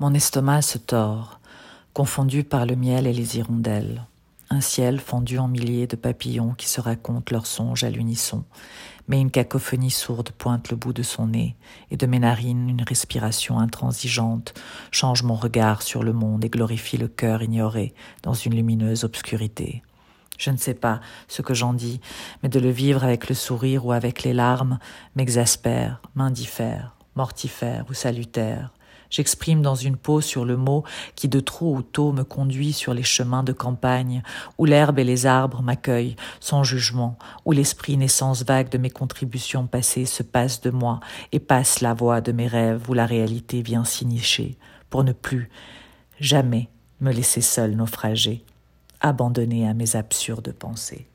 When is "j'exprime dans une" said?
29.10-29.96